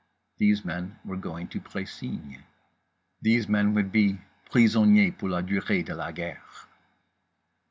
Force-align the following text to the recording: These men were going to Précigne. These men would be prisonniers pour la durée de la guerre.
These 0.39 0.65
men 0.65 0.97
were 1.05 1.15
going 1.15 1.47
to 1.49 1.61
Précigne. 1.61 2.41
These 3.21 3.47
men 3.47 3.75
would 3.75 3.91
be 3.91 4.17
prisonniers 4.49 5.13
pour 5.15 5.29
la 5.29 5.41
durée 5.43 5.85
de 5.85 5.93
la 5.93 6.11
guerre. 6.11 6.41